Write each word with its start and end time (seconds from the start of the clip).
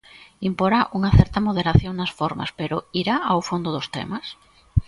Imporá 0.49 0.79
unha 0.97 1.11
certa 1.17 1.43
moderación 1.47 1.93
nas 1.97 2.11
formas 2.19 2.49
pero 2.59 2.77
irá 3.01 3.15
ao 3.23 3.39
fondo 3.49 3.69
dos 3.75 3.87
temas? 3.95 4.25